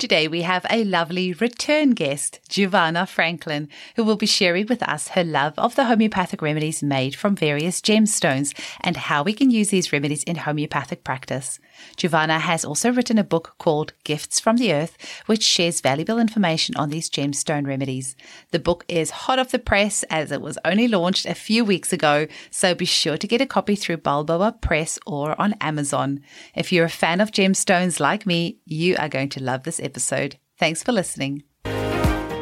[0.00, 5.08] Today we have a lovely return guest, Giovanna Franklin, who will be sharing with us
[5.08, 9.68] her love of the homeopathic remedies made from various gemstones and how we can use
[9.68, 11.58] these remedies in homeopathic practice.
[11.98, 16.74] Giovanna has also written a book called Gifts from the Earth, which shares valuable information
[16.76, 18.16] on these gemstone remedies.
[18.52, 21.92] The book is hot off the press as it was only launched a few weeks
[21.92, 26.22] ago, so be sure to get a copy through Balboa Press or on Amazon.
[26.54, 29.89] If you're a fan of gemstones like me, you are going to love this episode
[29.90, 30.38] episode.
[30.58, 31.42] Thanks for listening.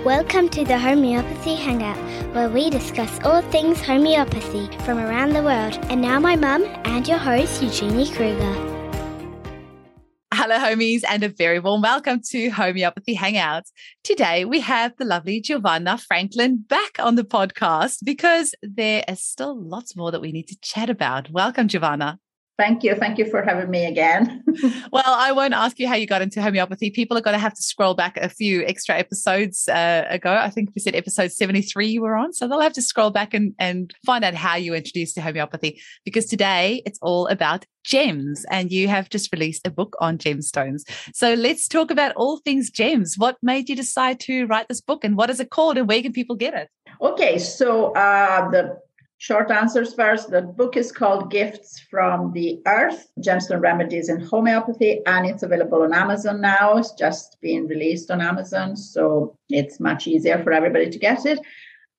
[0.04, 1.98] Welcome to the Homeopathy Hangout,
[2.34, 5.78] where we discuss all things homeopathy from around the world.
[5.90, 8.54] And now, my mum and your host, Eugenie Kruger.
[10.32, 13.70] Hello, homies, and a very warm welcome to Homeopathy Hangouts.
[14.04, 19.60] Today, we have the lovely Giovanna Franklin back on the podcast because there is still
[19.60, 21.30] lots more that we need to chat about.
[21.30, 22.20] Welcome, Giovanna.
[22.58, 22.96] Thank you.
[22.96, 24.42] Thank you for having me again.
[24.92, 26.90] well, I won't ask you how you got into homeopathy.
[26.90, 30.32] People are going to have to scroll back a few extra episodes uh, ago.
[30.34, 32.32] I think we said episode 73 you were on.
[32.32, 35.80] So they'll have to scroll back and, and find out how you introduced to homeopathy
[36.04, 40.82] because today it's all about gems and you have just released a book on gemstones.
[41.14, 43.14] So let's talk about all things gems.
[43.16, 46.02] What made you decide to write this book and what is it called and where
[46.02, 46.68] can people get it?
[47.00, 48.80] Okay, so uh, the
[49.20, 50.30] Short answers first.
[50.30, 55.82] The book is called Gifts from the Earth Gemstone Remedies in Homeopathy, and it's available
[55.82, 56.76] on Amazon now.
[56.76, 61.40] It's just being released on Amazon, so it's much easier for everybody to get it.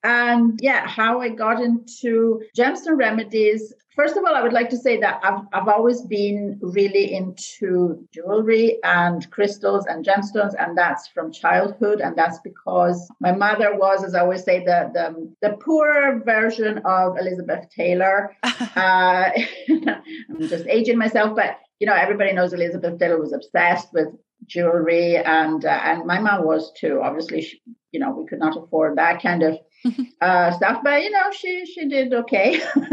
[0.04, 4.78] And yeah, how I got into gemstone remedies First of all, I would like to
[4.78, 11.10] say that I've, I've always been really into jewelry and crystals and gemstones, and that's
[11.10, 12.00] from childhood.
[12.00, 16.78] And that's because my mother was, as I always say, the the, the poorer version
[16.86, 18.38] of Elizabeth Taylor.
[18.44, 19.32] uh,
[19.70, 24.08] I'm just aging myself, but you know, everybody knows Elizabeth Taylor was obsessed with
[24.46, 27.02] jewelry, and uh, and my mom was too.
[27.04, 27.62] Obviously, she,
[27.92, 29.58] you know, we could not afford that kind of
[30.22, 32.62] uh, stuff, but you know, she she did okay.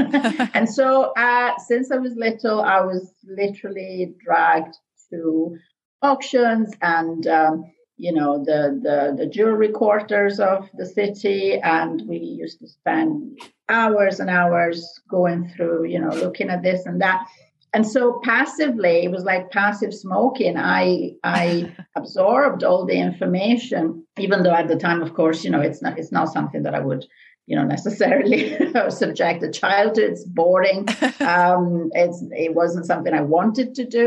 [0.55, 4.77] and so, uh, since I was little, I was literally dragged
[5.11, 5.57] to
[6.03, 7.65] auctions and um,
[7.97, 13.41] you know the, the the jewelry quarters of the city, and we used to spend
[13.69, 17.27] hours and hours going through, you know, looking at this and that
[17.77, 20.57] and so passively it was like passive smoking.
[20.57, 25.61] I i absorbed all the information even though at the time of course you know
[25.61, 27.05] it's not it's not something that i would
[27.45, 28.41] you know necessarily
[28.89, 30.03] subject a child to.
[30.11, 30.89] It's boring.
[31.37, 34.05] Um it's it wasn't something i wanted to do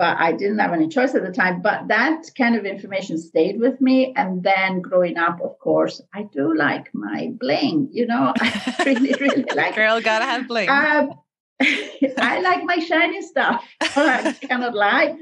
[0.00, 1.62] but i didn't have any choice at the time.
[1.62, 3.98] But that kind of information stayed with me.
[4.16, 8.34] And then growing up of course i do like my bling you know?
[8.40, 10.68] I really really like girl gotta have bling.
[10.68, 11.12] Um,
[11.60, 13.64] I like my shiny stuff.
[13.80, 15.16] I cannot lie.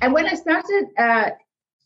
[0.00, 1.30] And when I started uh,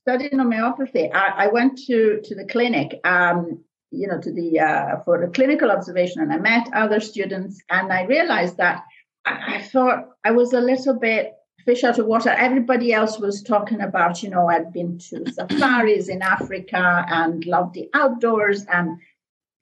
[0.01, 5.03] studying homeopathy, I, I, went to to the clinic, um, you know, to the uh,
[5.05, 8.85] for the clinical observation, and I met other students, and I realized that
[9.27, 11.35] I, I thought I was a little bit
[11.65, 12.31] fish out of water.
[12.31, 17.75] Everybody else was talking about, you know, I'd been to safaris in Africa and loved
[17.75, 18.99] the outdoors and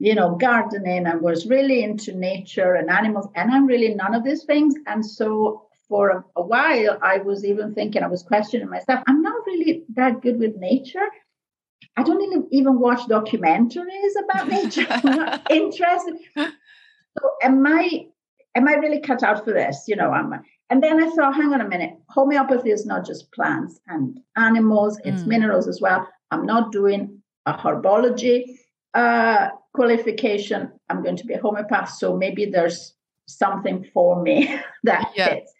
[0.00, 3.28] you know, gardening and was really into nature and animals.
[3.37, 4.75] And I'm really none of these things.
[4.87, 9.21] And so for a, a while, I was even thinking, I was questioning myself, I'm
[9.21, 11.06] not really that good with nature.
[11.99, 14.87] I don't even, even watch documentaries about nature.
[14.89, 16.15] I'm not interested.
[16.34, 18.06] So am I
[18.55, 19.84] am I really cut out for this?
[19.87, 20.33] You know, I'm
[20.71, 24.99] and then I thought, hang on a minute, homeopathy is not just plants and animals,
[25.05, 25.27] it's mm.
[25.27, 26.09] minerals as well.
[26.31, 28.44] I'm not doing a herbology.
[28.94, 32.94] Uh, qualification, I'm going to be a homeopath, so maybe there's
[33.26, 35.28] something for me that yeah.
[35.28, 35.53] fits.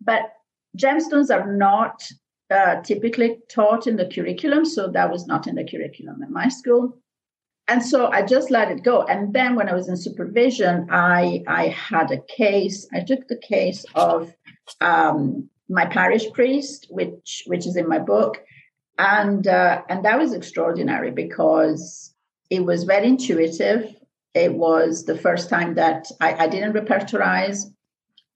[0.00, 0.32] But
[0.76, 2.02] gemstones are not
[2.50, 6.48] uh, typically taught in the curriculum, so that was not in the curriculum in my
[6.48, 6.98] school.
[7.68, 9.02] And so I just let it go.
[9.02, 12.88] And then when I was in supervision, I I had a case.
[12.92, 14.34] I took the case of
[14.80, 18.42] um, my parish priest, which which is in my book,
[18.98, 22.11] and uh, and that was extraordinary because
[22.52, 23.96] it was very intuitive.
[24.34, 27.64] It was the first time that I, I didn't repertorize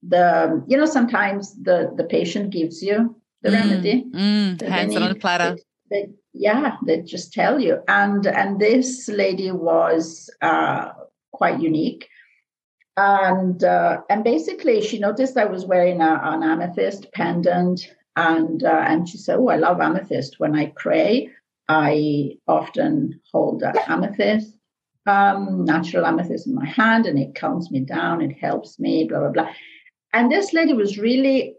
[0.02, 4.04] the, you know, sometimes the, the patient gives you the mm, remedy.
[4.14, 5.58] Mm, hands on a platter.
[5.90, 7.82] They, they, yeah, they just tell you.
[7.88, 10.92] And and this lady was uh,
[11.32, 12.08] quite unique.
[12.96, 18.84] And uh, and basically, she noticed I was wearing a, an amethyst pendant, and uh,
[18.88, 20.40] and she said, "Oh, I love amethyst.
[20.40, 21.30] When I pray,
[21.68, 24.56] I often hold an amethyst,
[25.06, 29.20] um, natural amethyst in my hand, and it calms me down, it helps me, blah,
[29.20, 29.52] blah, blah.
[30.12, 31.56] And this lady was really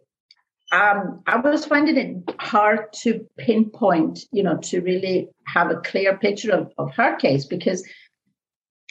[0.71, 6.17] um, I was finding it hard to pinpoint, you know, to really have a clear
[6.17, 7.87] picture of, of her case because,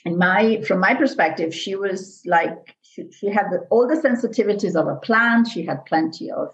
[0.05, 4.75] in my from my perspective, she was like she, she had the, all the sensitivities
[4.75, 5.49] of a plant.
[5.49, 6.49] She had plenty of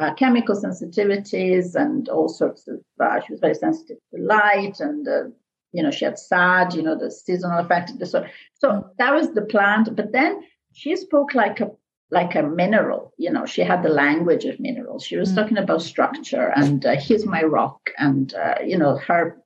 [0.00, 2.80] uh, chemical sensitivities and all sorts of.
[3.00, 5.24] Uh, she was very sensitive to light, and uh,
[5.72, 8.30] you know, she had SAD, you know, the seasonal affective disorder.
[8.54, 9.94] So that was the plant.
[9.94, 10.42] But then
[10.72, 11.70] she spoke like a
[12.10, 13.12] like a mineral.
[13.18, 15.04] You know, she had the language of minerals.
[15.04, 15.34] She was mm.
[15.34, 19.38] talking about structure and uh, here's my rock, and uh, you know, her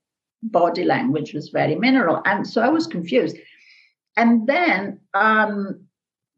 [0.42, 3.36] body language was very mineral, and so I was confused.
[4.16, 5.81] And then, um,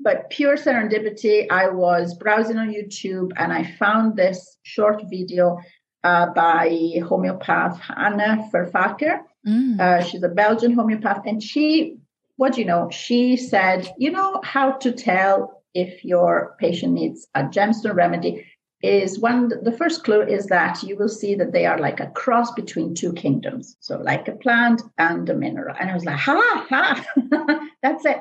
[0.01, 5.59] but pure serendipity, I was browsing on YouTube and I found this short video
[6.03, 6.69] uh, by
[7.03, 9.21] homeopath Anna Vervarcke.
[9.47, 9.81] Mm.
[9.81, 11.97] Uh, she's a Belgian homeopath, and she,
[12.37, 12.91] what do you know?
[12.91, 18.47] She said, you know how to tell if your patient needs a gemstone remedy
[18.83, 22.11] is one the first clue is that you will see that they are like a
[22.11, 26.19] cross between two kingdoms so like a plant and a mineral and i was like
[26.19, 28.21] ha ha that's it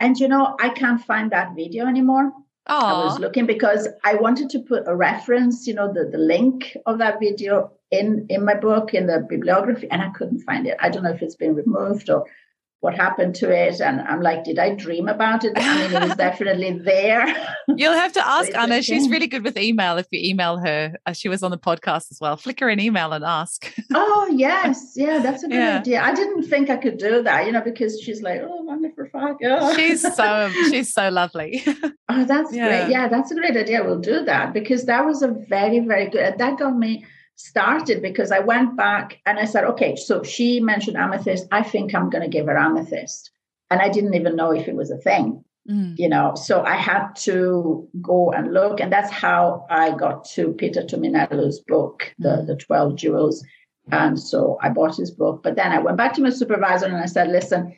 [0.00, 2.32] and you know i can't find that video anymore
[2.68, 2.82] Aww.
[2.82, 6.76] i was looking because i wanted to put a reference you know the, the link
[6.86, 10.76] of that video in in my book in the bibliography and i couldn't find it
[10.80, 12.24] i don't know if it's been removed or
[12.80, 15.52] what happened to it and i'm like did i dream about it?
[15.56, 17.26] I mean it was definitely there.
[17.68, 18.82] You'll have to ask anna.
[18.82, 20.94] She's really good with email if you email her.
[21.06, 22.36] Uh, she was on the podcast as well.
[22.36, 23.72] Flick her an email and ask.
[23.94, 24.92] Oh yes.
[24.94, 25.78] Yeah that's a good yeah.
[25.78, 26.02] idea.
[26.02, 29.38] I didn't think i could do that you know because she's like oh wonderful fuck
[29.44, 29.74] oh.
[29.76, 31.64] she's so she's so lovely.
[32.08, 32.68] Oh that's yeah.
[32.68, 33.84] great yeah that's a great idea.
[33.84, 37.04] We'll do that because that was a very very good that got me
[37.36, 41.46] started because I went back and I said, okay, so she mentioned amethyst.
[41.52, 43.30] I think I'm going to give her amethyst.
[43.70, 45.94] And I didn't even know if it was a thing, mm.
[45.98, 46.34] you know.
[46.34, 48.80] So I had to go and look.
[48.80, 52.46] And that's how I got to Peter Tumminello's book, the, mm.
[52.46, 53.44] the 12 Jewels.
[53.92, 55.42] And so I bought his book.
[55.42, 57.76] But then I went back to my supervisor and I said, listen,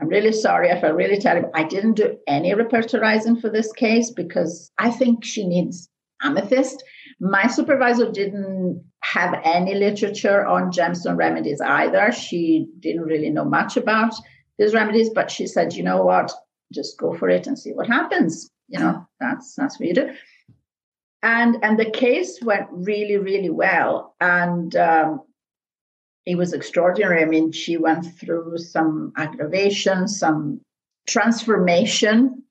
[0.00, 0.70] I'm really sorry.
[0.70, 1.50] I felt really terrible.
[1.54, 5.88] I didn't do any repertorizing for this case because I think she needs
[6.22, 6.82] amethyst.
[7.22, 12.10] My supervisor didn't have any literature on gemstone remedies either.
[12.10, 14.12] She didn't really know much about
[14.58, 16.32] these remedies, but she said, you know what,
[16.74, 18.50] just go for it and see what happens.
[18.66, 20.10] You know, that's that's what you do.
[21.22, 24.16] And and the case went really, really well.
[24.20, 25.22] And um,
[26.26, 27.22] it was extraordinary.
[27.22, 30.60] I mean, she went through some aggravation, some
[31.06, 32.42] transformation,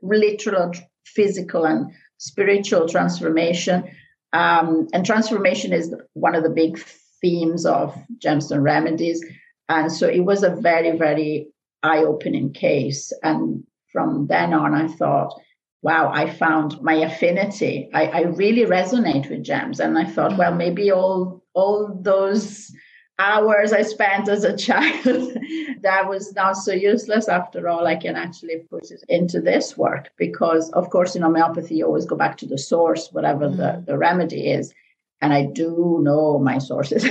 [0.00, 0.70] literal,
[1.06, 3.90] physical, and spiritual transformation.
[4.32, 6.78] Um, and transformation is one of the big
[7.20, 9.24] themes of gemstone remedies.
[9.68, 11.48] And so it was a very, very
[11.82, 13.12] eye opening case.
[13.22, 15.38] And from then on, I thought,
[15.82, 17.90] wow, I found my affinity.
[17.92, 19.80] I, I really resonate with gems.
[19.80, 22.72] And I thought, well, maybe all all those
[23.18, 25.36] hours I spent as a child
[25.82, 27.86] that was not so useless after all.
[27.86, 32.06] I can actually put it into this work because, of course, in homeopathy, you always
[32.06, 33.56] go back to the source, whatever mm.
[33.56, 34.72] the, the remedy is.
[35.20, 37.04] And I do know my sources.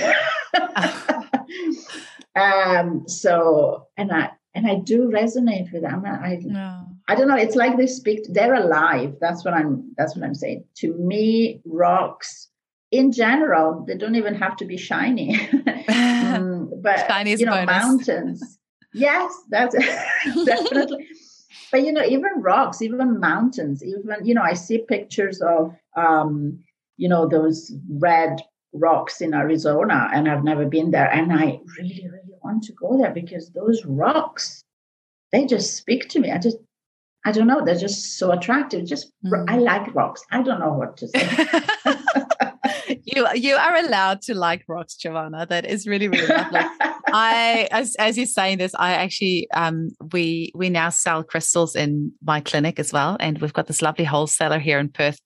[2.36, 6.04] um, so, and I, and I do resonate with them.
[6.06, 6.86] I, no.
[7.08, 7.38] I don't know.
[7.38, 8.26] It's like they speak.
[8.30, 9.16] They're alive.
[9.22, 9.94] That's what I'm.
[9.98, 10.66] That's what I'm saying.
[10.78, 12.51] To me, rocks
[12.92, 15.40] in general, they don't even have to be shiny.
[15.88, 17.68] um, but Chinese you know, bonus.
[17.68, 18.60] mountains.
[18.94, 19.76] yes, that's
[20.46, 21.08] definitely.
[21.72, 26.60] but you know, even rocks, even mountains, even you know, I see pictures of um,
[26.98, 28.42] you know, those red
[28.74, 32.98] rocks in Arizona, and I've never been there, and I really, really want to go
[32.98, 34.62] there because those rocks,
[35.32, 36.32] they just speak to me.
[36.32, 36.58] I just
[37.24, 37.64] I don't know.
[37.64, 38.86] They're just so attractive.
[38.86, 39.46] Just mm.
[39.48, 40.26] I like rocks.
[40.32, 41.61] I don't know what to say.
[43.04, 45.46] You you are allowed to like rocks, Giovanna.
[45.46, 46.62] That is really really lovely.
[47.08, 52.12] I as as you're saying this, I actually um we we now sell crystals in
[52.24, 55.20] my clinic as well, and we've got this lovely wholesaler here in Perth.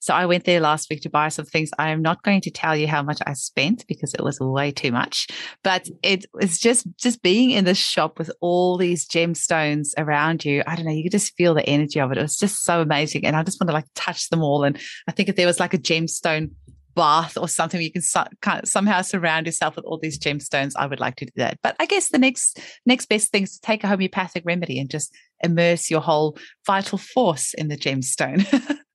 [0.00, 1.70] So I went there last week to buy some things.
[1.78, 4.70] I am not going to tell you how much I spent because it was way
[4.70, 5.26] too much,
[5.62, 10.62] but it was just just being in this shop with all these gemstones around you.
[10.66, 12.18] I don't know, you could just feel the energy of it.
[12.18, 14.64] It was just so amazing, and I just want to like touch them all.
[14.64, 16.50] And I think if there was like a gemstone
[16.98, 18.02] bath or something you can
[18.42, 21.58] kind of somehow surround yourself with all these gemstones i would like to do that.
[21.62, 24.90] But i guess the next next best thing is to take a homeopathic remedy and
[24.90, 26.36] just immerse your whole
[26.66, 28.44] vital force in the gemstone.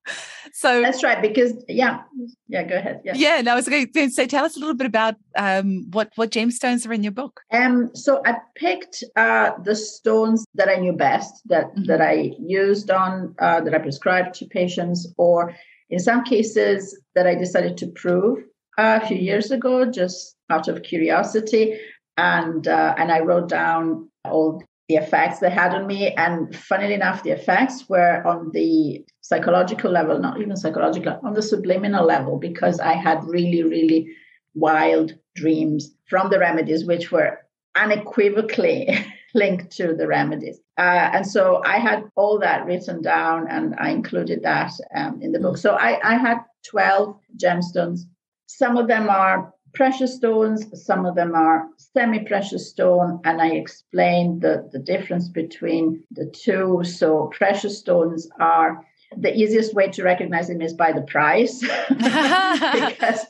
[0.56, 2.02] So that's right because yeah
[2.48, 3.14] yeah go ahead yeah.
[3.16, 6.12] Yeah no i was going to say tell us a little bit about um, what
[6.16, 7.42] what gemstones are in your book.
[7.52, 11.86] Um so i picked uh the stones that i knew best that mm-hmm.
[11.86, 15.56] that i used on uh, that i prescribed to patients or
[15.94, 18.40] in some cases that I decided to prove
[18.80, 21.80] a few years ago, just out of curiosity,
[22.18, 26.12] and uh, and I wrote down all the effects they had on me.
[26.16, 31.44] And funnily enough, the effects were on the psychological level, not even psychological, on the
[31.44, 34.08] subliminal level, because I had really, really
[34.56, 37.38] wild dreams from the remedies, which were
[37.76, 38.90] unequivocally
[39.34, 40.60] linked to the remedies.
[40.78, 45.32] Uh, and so I had all that written down and I included that um, in
[45.32, 45.58] the book.
[45.58, 46.38] So I, I had
[46.68, 48.02] 12 gemstones.
[48.48, 53.50] Some of them are precious stones, some of them are semi precious stone, and I
[53.50, 56.84] explained the, the difference between the two.
[56.84, 58.86] So, precious stones are
[59.18, 63.26] the easiest way to recognize them is by the price because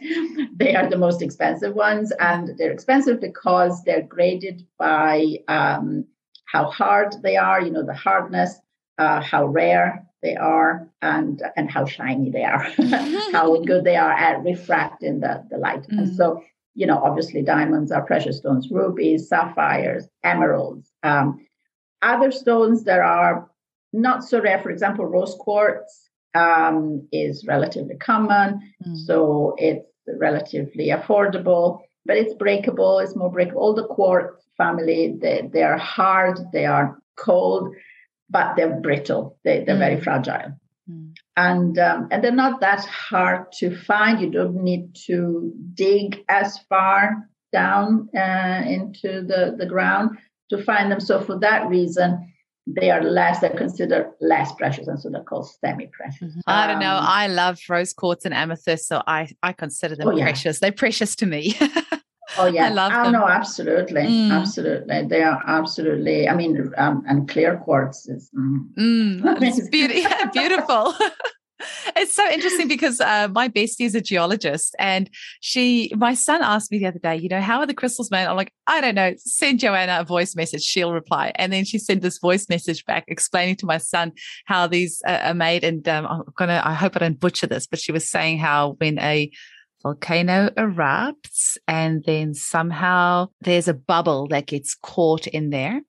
[0.55, 6.05] they are the most expensive ones and they're expensive because they're graded by um,
[6.45, 8.59] how hard they are you know the hardness
[8.97, 12.61] uh, how rare they are and and how shiny they are
[13.31, 15.97] how good they are at refracting the, the light mm.
[15.99, 16.41] and so
[16.75, 21.45] you know obviously diamonds are precious stones rubies sapphires emeralds um,
[22.01, 23.49] other stones that are
[23.93, 24.61] not so rare.
[24.61, 28.97] For example, rose quartz um, is relatively common, mm.
[29.05, 29.87] so it's
[30.19, 32.99] relatively affordable, but it's breakable.
[32.99, 33.61] It's more breakable.
[33.61, 37.69] All the quartz family, they, they are hard, they are cold,
[38.29, 39.37] but they're brittle.
[39.43, 39.79] They, they're mm.
[39.79, 40.59] very fragile.
[40.89, 41.15] Mm.
[41.37, 44.21] And um, and they're not that hard to find.
[44.21, 50.17] You don't need to dig as far down uh, into the, the ground
[50.49, 50.99] to find them.
[50.99, 52.33] So for that reason,
[52.65, 56.29] they are less, they're considered less precious, and so they're called semi-precious.
[56.29, 56.39] Mm-hmm.
[56.47, 56.95] I don't know.
[56.95, 60.23] Um, I love rose quartz and amethyst, so I I consider them oh, yeah.
[60.23, 60.59] precious.
[60.59, 61.55] They're precious to me.
[62.37, 63.13] oh yeah, I love oh, them.
[63.13, 64.31] no, absolutely, mm.
[64.31, 65.07] absolutely.
[65.07, 66.29] They are absolutely.
[66.29, 68.73] I mean, um, and clear quartz is mm.
[68.77, 70.93] Mm, it's be- beautiful
[71.95, 75.09] it's so interesting because uh, my bestie is a geologist, and
[75.41, 78.25] she, my son asked me the other day, you know, how are the crystals made?
[78.25, 79.13] I'm like, I don't know.
[79.17, 81.31] Send Joanna a voice message; she'll reply.
[81.35, 84.13] And then she sent this voice message back explaining to my son
[84.45, 85.63] how these uh, are made.
[85.63, 88.75] And um, I'm gonna, I hope I don't butcher this, but she was saying how
[88.79, 89.31] when a
[89.83, 95.81] volcano erupts and then somehow there's a bubble that gets caught in there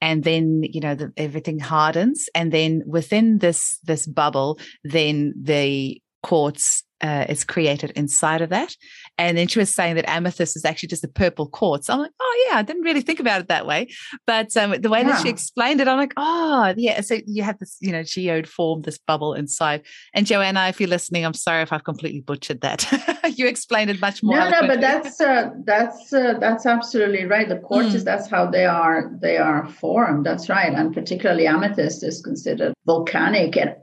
[0.00, 6.00] and then you know the, everything hardens and then within this this bubble then the
[6.22, 8.74] quartz uh, is created inside of that.
[9.18, 11.88] And then she was saying that amethyst is actually just a purple quartz.
[11.88, 13.88] I'm like, oh yeah, I didn't really think about it that way.
[14.26, 15.08] But um, the way yeah.
[15.08, 17.00] that she explained it, I'm like, oh yeah.
[17.00, 19.82] So you have this, you know, geode form, this bubble inside.
[20.14, 22.86] And Joanna, if you're listening, I'm sorry if I've completely butchered that.
[23.36, 24.36] you explained it much more.
[24.36, 27.48] No, no, but that's uh, that's uh, that's absolutely right.
[27.48, 28.04] The quartzes, mm.
[28.04, 30.26] that's how they are they are formed.
[30.26, 30.72] That's right.
[30.72, 33.74] And particularly amethyst is considered volcanic and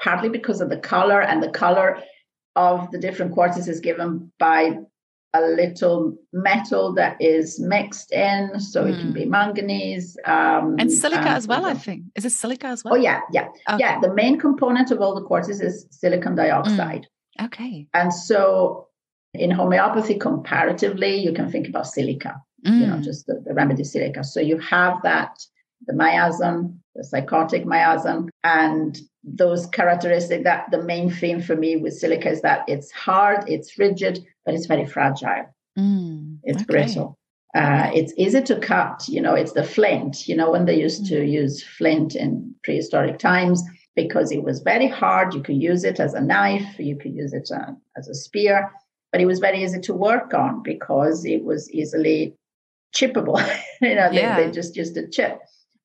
[0.00, 1.98] partly because of the color and the color
[2.58, 4.76] of the different quartzes is given by
[5.34, 8.58] a little metal that is mixed in.
[8.58, 8.90] So mm.
[8.90, 9.30] it can be hmm.
[9.30, 10.16] manganese.
[10.24, 12.04] Um, and silica and as well, I think.
[12.16, 12.94] Is it silica as well?
[12.94, 13.48] Oh, yeah, yeah.
[13.70, 13.78] Okay.
[13.78, 17.06] Yeah, the main component of all the quartzes is silicon dioxide.
[17.38, 17.46] Mm.
[17.46, 17.86] Okay.
[17.94, 18.88] And so
[19.34, 22.80] in homeopathy, comparatively, you can think about silica, mm.
[22.80, 23.02] you know, hmm.
[23.02, 24.24] just the, the remedy silica.
[24.24, 25.38] So you have that,
[25.86, 31.94] the miasm, the sycotic miasm, and those characteristics that the main theme for me with
[31.94, 35.46] silica is that it's hard, it's rigid, but it's very fragile.
[35.78, 36.72] Mm, it's okay.
[36.72, 37.18] brittle.
[37.54, 39.08] Uh, it's easy to cut.
[39.08, 40.28] You know, it's the flint.
[40.28, 41.08] You know, when they used mm.
[41.08, 43.62] to use flint in prehistoric times
[43.96, 45.34] because it was very hard.
[45.34, 48.70] You could use it as a knife, you could use it uh, as a spear,
[49.10, 52.36] but it was very easy to work on because it was easily
[52.94, 53.38] chippable.
[53.82, 54.36] you know, yeah.
[54.36, 55.40] they, they just used a chip.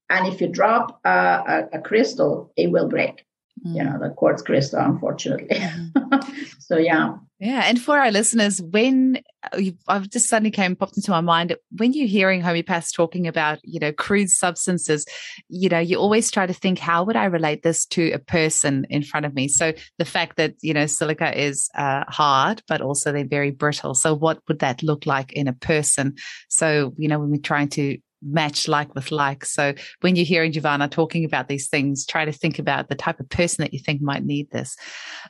[0.10, 3.26] And if you drop a, a, crystal, it will break.
[3.66, 3.76] Mm.
[3.76, 5.58] You know, the quartz crystal, unfortunately.
[5.58, 6.54] Mm.
[6.60, 7.16] so, yeah.
[7.40, 7.64] Yeah.
[7.66, 11.92] And for our listeners, when uh, I've just suddenly came popped into my mind, when
[11.92, 15.06] you're hearing homeopaths talking about, you know, crude substances,
[15.50, 18.88] you know, you always try to think, how would I relate this to a person
[18.90, 19.50] in front of me?
[19.50, 23.94] So the fact that, you know, silica is uh, hard, but also they're very brittle.
[23.94, 26.16] So what would that look like in a person?
[26.48, 29.46] So, you know, when we're trying to match like with like.
[29.46, 33.20] So when you're hearing Giovanna talking about these things, try to think about the type
[33.20, 34.76] of person that you think might need this.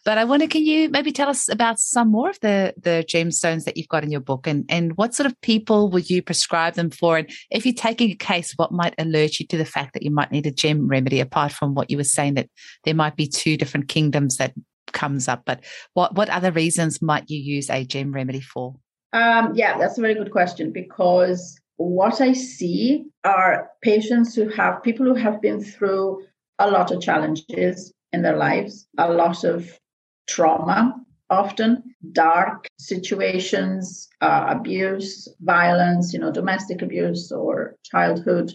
[0.05, 3.65] But I wonder, can you maybe tell us about some more of the the gemstones
[3.65, 6.75] that you've got in your book, and and what sort of people would you prescribe
[6.75, 7.17] them for?
[7.17, 10.11] And if you're taking a case, what might alert you to the fact that you
[10.11, 12.49] might need a gem remedy, apart from what you were saying that
[12.83, 14.53] there might be two different kingdoms that
[14.91, 15.43] comes up.
[15.45, 18.75] But what what other reasons might you use a gem remedy for?
[19.13, 24.83] Um, yeah, that's a very good question because what I see are patients who have
[24.83, 26.25] people who have been through
[26.59, 29.79] a lot of challenges in their lives, a lot of
[30.27, 30.95] trauma
[31.29, 38.53] often dark situations uh, abuse violence you know domestic abuse or childhood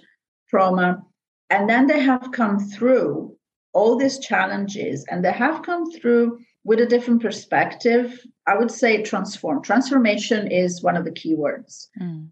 [0.49, 1.03] trauma.
[1.51, 3.37] And then they have come through
[3.73, 8.21] all these challenges and they have come through with a different perspective.
[8.47, 11.89] I would say transform transformation is one of the key words.
[12.01, 12.29] Mm.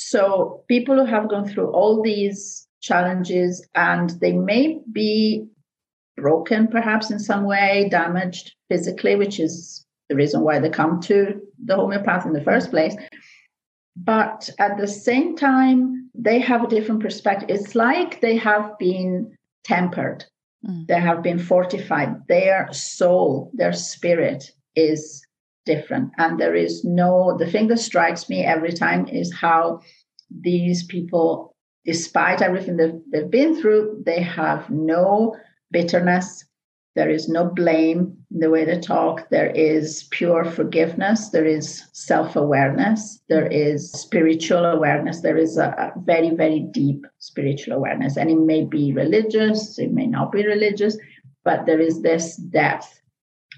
[0.00, 5.44] So people who have gone through all these challenges and they may be
[6.16, 11.40] broken perhaps in some way damaged physically which is the reason why they come to
[11.64, 12.94] the homeopath in the first place.
[13.96, 17.50] But at the same time they have a different perspective.
[17.50, 20.24] It's like they have been tempered.
[20.66, 20.86] Mm.
[20.86, 22.26] they have been fortified.
[22.28, 25.26] Their soul their spirit is
[25.72, 29.80] different and there is no the thing that strikes me every time is how
[30.48, 35.34] these people despite everything they've, they've been through they have no
[35.70, 36.44] bitterness
[36.98, 39.28] there is no blame in the way they talk.
[39.30, 41.28] There is pure forgiveness.
[41.28, 43.22] There is self awareness.
[43.28, 45.20] There is spiritual awareness.
[45.20, 48.16] There is a, a, very, very deep spiritual awareness.
[48.16, 50.98] And it may be religious, it may not be religious,
[51.44, 53.00] but there is this depth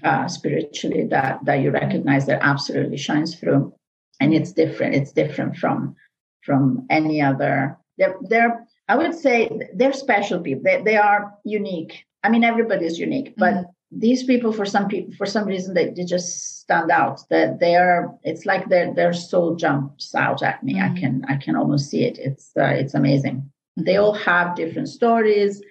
[0.03, 3.73] uh, spiritually that, that you recognize that absolutely shines through.
[4.19, 4.95] And it's different.
[4.95, 5.95] It's different from
[6.43, 7.77] from any other.
[7.97, 10.63] They're, they're I would say they're special people.
[10.63, 13.99] They, they are unique I mean, everybody is unique, but mm-hmm.
[13.99, 17.21] these people, for some people, for some reason, they, they just stand out.
[17.29, 20.75] That they are, it's like their their soul jumps out at me.
[20.75, 20.95] Mm-hmm.
[20.95, 22.17] I can I can almost see it.
[22.19, 23.37] It's uh, it's amazing.
[23.37, 23.83] Mm-hmm.
[23.85, 25.61] They all have different stories,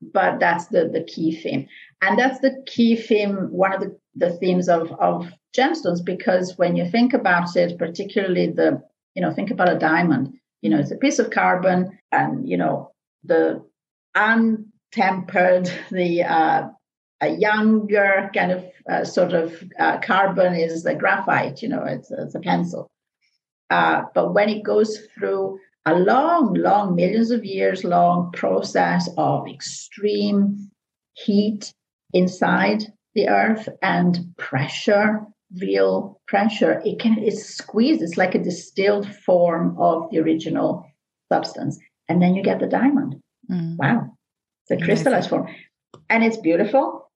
[0.00, 1.66] but that's the the key theme,
[2.02, 3.50] and that's the key theme.
[3.50, 8.48] One of the the themes of of gemstones, because when you think about it, particularly
[8.48, 8.82] the
[9.14, 10.34] you know think about a diamond.
[10.62, 12.92] You know, it's a piece of carbon, and you know
[13.24, 13.64] the
[14.16, 16.68] untempered the uh,
[17.20, 22.10] a younger kind of uh, sort of uh, carbon is the graphite, you know, it's,
[22.10, 22.90] it's a pencil.
[23.68, 25.58] Uh, but when it goes through
[25.90, 30.70] a long, long, millions of years long process of extreme
[31.14, 31.72] heat
[32.12, 35.20] inside the earth and pressure,
[35.60, 38.02] real pressure, it can it's squeezed.
[38.02, 40.86] It's like a distilled form of the original
[41.32, 41.78] substance.
[42.08, 43.20] And then you get the diamond.
[43.50, 43.76] Mm.
[43.76, 44.10] Wow
[44.70, 45.48] the crystallized form.
[46.08, 47.10] And it's beautiful.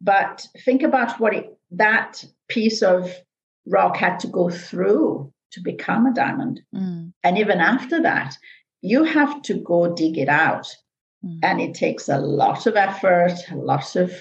[0.00, 3.12] But think about what it, that piece of
[3.66, 6.60] rock had to go through to become a diamond.
[6.74, 7.12] Mm.
[7.22, 8.36] And even after that,
[8.82, 10.66] you have to go dig it out.
[11.24, 11.38] Mm.
[11.42, 14.12] And it takes a lot of effort, a lot of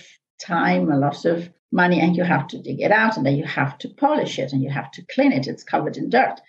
[0.42, 3.46] time, a lot of money, and you have to dig it out and then you
[3.46, 5.48] have to polish it and you have to clean it.
[5.48, 6.40] It's covered in dirt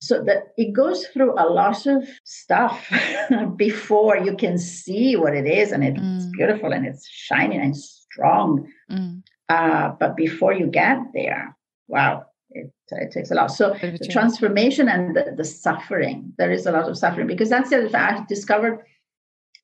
[0.00, 2.90] so that it goes through a lot of stuff
[3.56, 6.32] before you can see what it is and it's mm.
[6.32, 9.22] beautiful and it's shining and strong mm.
[9.48, 11.56] uh, but before you get there
[11.88, 12.24] wow
[12.56, 16.72] it, it takes a lot so the transformation and the, the, suffering there is a
[16.72, 18.84] lot of suffering because that's the other thing i discovered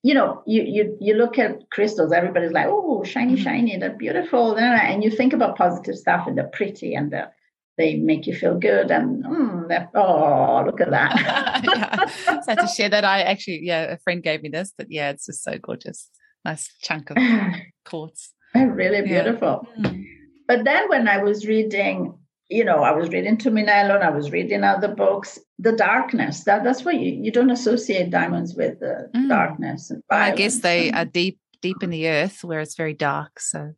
[0.02, 3.42] you know you you you look at crystals everybody's like oh shiny mm-hmm.
[3.42, 7.30] shiny they're beautiful and you think about positive stuff and they're pretty and the
[7.78, 12.40] they make you feel good and mm, oh look at that yeah.
[12.40, 15.26] so to share that i actually yeah a friend gave me this but yeah it's
[15.26, 16.10] just so gorgeous
[16.44, 17.16] nice chunk of
[17.84, 19.90] quartz really beautiful yeah.
[19.90, 20.04] mm.
[20.46, 22.14] but then when i was reading
[22.52, 26.84] you know i was reading Tumminello i was reading other books the darkness that that's
[26.84, 29.28] what you, you don't associate diamonds with the mm.
[29.28, 32.94] darkness and i guess they and, are deep deep in the earth where it's very
[32.94, 33.72] dark so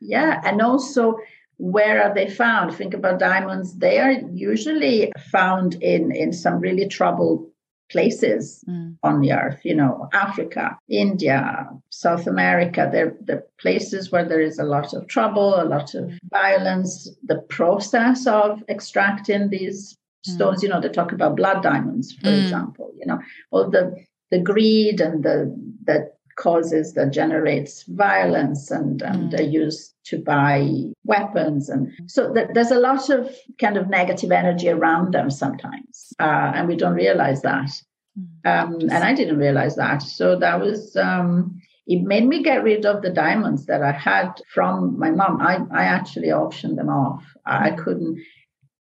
[0.00, 1.16] yeah and also
[1.60, 2.74] where are they found?
[2.74, 3.76] Think about diamonds.
[3.76, 7.49] They are usually found in, in some really troubled
[7.90, 8.96] places mm.
[9.02, 12.88] on the earth, you know, Africa, India, South America.
[12.90, 17.10] They're the places where there is a lot of trouble, a lot of violence.
[17.24, 20.32] The process of extracting these mm.
[20.32, 22.42] stones, you know, they talk about blood diamonds, for mm.
[22.42, 23.18] example, you know,
[23.50, 23.94] all the
[24.30, 29.38] the greed and the the causes that generates violence and, and mm.
[29.38, 30.66] are used to buy
[31.04, 36.14] weapons and so th- there's a lot of kind of negative energy around them sometimes
[36.18, 37.70] uh, and we don't realize that
[38.18, 38.50] mm.
[38.50, 42.86] um, and i didn't realize that so that was um, it made me get rid
[42.86, 47.22] of the diamonds that i had from my mom i, I actually auctioned them off
[47.44, 47.84] i mm.
[47.84, 48.18] couldn't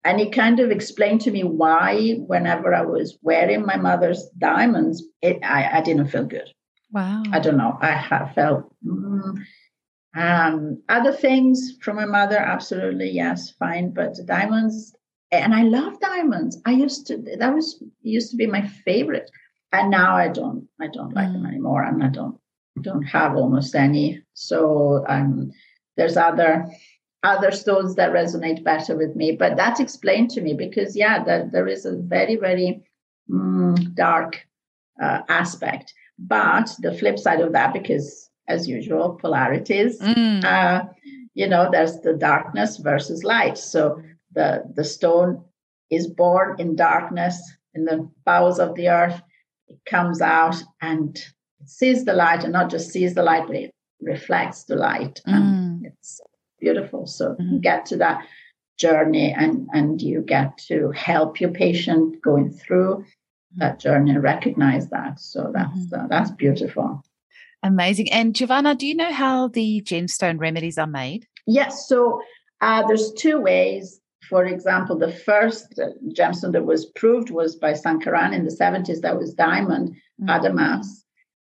[0.03, 5.03] and he kind of explained to me why whenever i was wearing my mother's diamonds
[5.21, 6.49] it, I, I didn't feel good
[6.91, 7.23] Wow.
[7.31, 7.77] I don't know.
[7.81, 9.39] I have felt mm,
[10.15, 13.93] um, other things from my mother, absolutely, yes, fine.
[13.93, 14.93] But diamonds,
[15.31, 16.59] and I love diamonds.
[16.65, 19.31] I used to, that was used to be my favorite.
[19.71, 21.47] And now I don't, I don't like them mm.
[21.47, 21.83] anymore.
[21.83, 22.37] And I don't,
[22.81, 24.21] don't have almost any.
[24.33, 25.51] So um,
[25.95, 26.69] there's other
[27.23, 29.35] other stones that resonate better with me.
[29.35, 32.81] But that's explained to me because, yeah, there, there is a very, very
[33.29, 34.45] mm, dark
[35.01, 35.93] uh, aspect.
[36.27, 40.43] But the flip side of that, because as usual, polarities, mm.
[40.43, 40.83] uh,
[41.33, 43.57] you know, there's the darkness versus light.
[43.57, 44.01] So
[44.33, 45.43] the, the stone
[45.89, 47.41] is born in darkness
[47.73, 49.21] in the bowels of the earth.
[49.67, 51.15] It comes out and
[51.59, 55.21] it sees the light, and not just sees the light, but it reflects the light.
[55.27, 55.85] Mm.
[55.85, 56.21] it's
[56.59, 57.07] beautiful.
[57.07, 57.53] So mm-hmm.
[57.53, 58.25] you get to that
[58.77, 63.09] journey and, and you get to help your patient going through mm-hmm.
[63.57, 65.19] That journey and recognize that.
[65.19, 66.05] So that's mm-hmm.
[66.05, 67.03] uh, that's beautiful.
[67.63, 68.11] Amazing.
[68.11, 71.27] And Giovanna, do you know how the gemstone remedies are made?
[71.45, 71.87] Yes.
[71.87, 72.21] So
[72.61, 73.99] uh, there's two ways.
[74.29, 75.79] For example, the first
[76.13, 79.01] gemstone that was proved was by Sankaran in the 70s.
[79.01, 80.29] That was diamond mm-hmm.
[80.29, 80.87] adamas.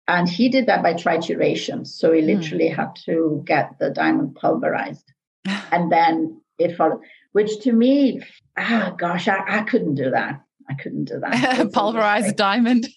[0.07, 1.85] And he did that by trituration.
[1.85, 2.27] So he hmm.
[2.27, 2.75] literally mm.
[2.75, 5.13] had to get the diamond pulverized.
[5.71, 7.01] and then it followed,
[7.33, 8.23] which to me,
[8.57, 10.41] ah, gosh, I, I couldn't do that.
[10.69, 11.69] I couldn't do that.
[11.73, 12.87] Pulverized diamond.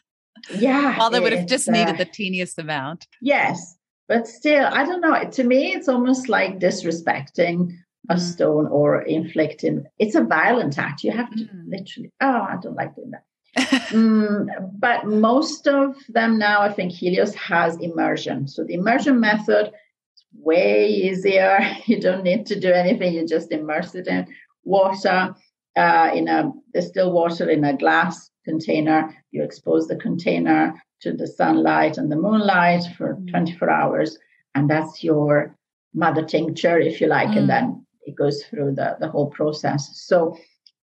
[0.54, 0.96] yeah.
[0.98, 3.06] Well, they would have just uh, needed the teeniest amount.
[3.20, 3.76] Yes.
[4.08, 5.28] But still, I don't know.
[5.28, 7.72] To me, it's almost like disrespecting
[8.08, 8.20] a mm.
[8.20, 9.84] stone or inflicting.
[9.98, 11.02] It's a violent act.
[11.02, 11.64] You have to mm.
[11.66, 13.24] literally, oh, I don't like doing that
[13.56, 14.46] mm,
[14.78, 18.46] but most of them now, I think Helios has immersion.
[18.46, 21.58] So the immersion method is way easier.
[21.86, 23.14] You don't need to do anything.
[23.14, 24.26] You just immerse it in
[24.64, 25.34] water,
[25.76, 29.14] uh, in a distilled water in a glass container.
[29.30, 33.30] You expose the container to the sunlight and the moonlight for mm.
[33.30, 34.18] 24 hours,
[34.54, 35.54] and that's your
[35.94, 37.38] mother tincture, if you like, mm.
[37.38, 39.90] and then it goes through the, the whole process.
[40.00, 40.36] So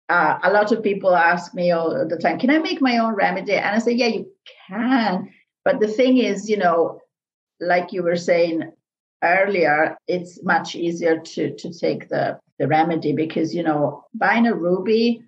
[0.10, 3.14] uh, a lot of people ask me all the time, can I make my own
[3.14, 3.54] remedy?
[3.54, 4.32] And I say, yeah, you
[4.68, 5.30] can.
[5.64, 7.02] But the thing is, you know,
[7.60, 8.72] like you were saying
[9.24, 14.54] earlier, it's much easier to to take the the remedy because you know buying a
[14.54, 15.24] ruby.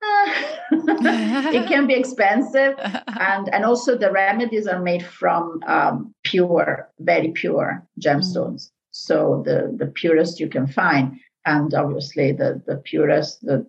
[0.00, 0.32] Uh,
[0.70, 2.74] it can be expensive
[3.18, 8.70] and and also the remedies are made from um, pure very pure gemstones mm.
[8.92, 13.66] so the the purest you can find and obviously the the purest the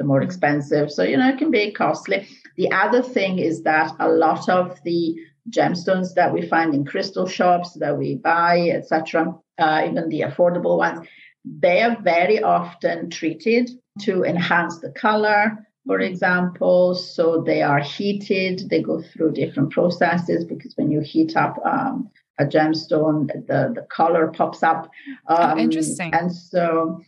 [0.00, 0.90] the more expensive.
[0.90, 2.26] So, you know, it can be costly.
[2.56, 5.14] The other thing is that a lot of the
[5.50, 10.78] gemstones that we find in crystal shops that we buy, etc., uh, even the affordable
[10.78, 11.06] ones,
[11.44, 16.94] they are very often treated to enhance the color, for example.
[16.94, 22.10] So they are heated, they go through different processes because when you heat up um,
[22.38, 24.90] a gemstone, the, the color pops up.
[25.28, 26.12] Oh, um, oh, interesting.
[26.14, 27.00] And so,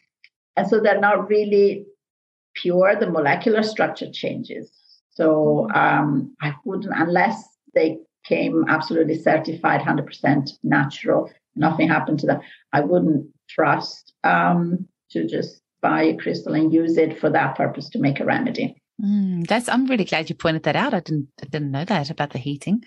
[0.57, 1.87] and so they're not really
[2.55, 4.71] pure, the molecular structure changes.
[5.11, 5.77] So mm-hmm.
[5.77, 7.43] um, I wouldn't, unless
[7.75, 12.41] they came absolutely certified 100% natural, nothing happened to them,
[12.73, 17.89] I wouldn't trust um, to just buy a crystal and use it for that purpose
[17.91, 18.77] to make a remedy.
[19.05, 19.69] Mm, that's.
[19.69, 20.95] I'm really glad you pointed that out.
[20.95, 21.29] I didn't.
[21.43, 22.85] I didn't know that about the heating.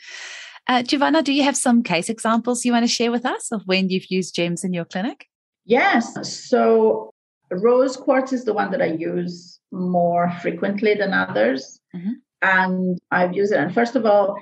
[0.67, 3.61] Uh, Giovanna, do you have some case examples you want to share with us of
[3.65, 5.27] when you've used gems in your clinic?
[5.65, 6.15] Yes.
[6.49, 7.11] So
[7.51, 11.79] rose quartz is the one that I use more frequently than others.
[11.95, 12.11] Mm-hmm.
[12.41, 13.59] And I've used it.
[13.59, 14.37] And first of all,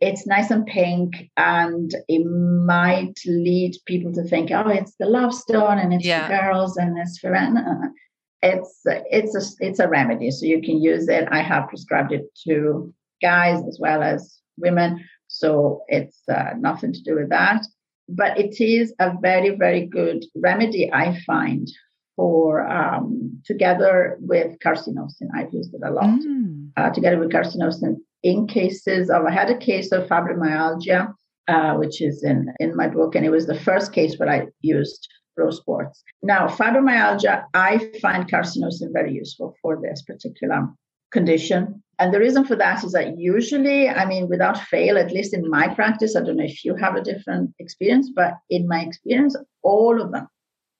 [0.00, 5.34] it's nice and pink, and it might lead people to think, oh, it's the love
[5.34, 6.26] stone and it's yeah.
[6.26, 7.30] for girls and it's for.
[7.30, 7.94] men
[8.42, 11.26] It's it's a it's a remedy, so you can use it.
[11.30, 17.02] I have prescribed it to guys as well as women, so it's uh, nothing to
[17.02, 17.66] do with that.
[18.08, 21.66] But it is a very very good remedy, I find,
[22.14, 25.28] for um, together with carcinosin.
[25.34, 26.20] I've used it a lot.
[26.20, 26.70] Mm.
[26.76, 31.12] Uh, together with carcinosin in cases of, I had a case of fibromyalgia,
[31.48, 34.46] uh, which is in, in my book, and it was the first case where I
[34.60, 36.02] used rose quartz.
[36.22, 40.68] Now, fibromyalgia, I find carcinosin very useful for this particular
[41.12, 41.82] condition.
[42.00, 45.48] And the reason for that is that usually, I mean, without fail, at least in
[45.48, 49.36] my practice, I don't know if you have a different experience, but in my experience,
[49.62, 50.28] all of them,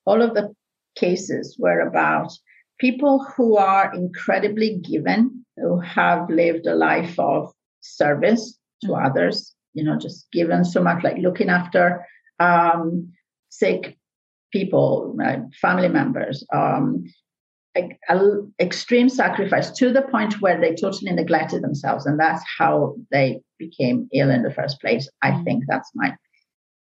[0.05, 0.55] all of the
[0.97, 2.33] cases were about
[2.79, 9.07] people who are incredibly given, who have lived a life of service to mm-hmm.
[9.07, 12.07] others, you know, just given so much, like looking after
[12.41, 13.13] um,
[13.49, 13.97] sick
[14.53, 17.05] people, uh, family members, um,
[18.61, 22.07] extreme sacrifice to the point where they totally neglected themselves.
[22.07, 25.09] And that's how they became ill in the first place.
[25.23, 25.45] I mm.
[25.45, 26.17] think that's my